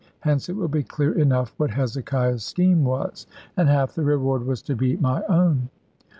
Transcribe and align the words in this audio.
Hence 0.21 0.49
it 0.49 0.55
will 0.55 0.67
be 0.67 0.81
clear 0.81 1.13
enough 1.13 1.53
what 1.57 1.69
Hezekiah's 1.69 2.43
scheme 2.43 2.83
was; 2.83 3.27
and 3.55 3.69
half 3.69 3.93
the 3.93 4.01
reward 4.03 4.43
was 4.47 4.63
to 4.63 4.75
be 4.75 4.97
my 4.97 5.21
own. 5.29 5.69